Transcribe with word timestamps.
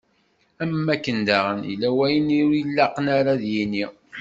Am 0.63 0.71
wakken 0.87 1.19
daɣen, 1.27 1.59
yella 1.69 1.89
wayen 1.97 2.35
ur 2.45 2.53
ilaq 2.61 2.95
ara 3.17 3.31
ad 3.33 3.43
yini. 3.53 3.85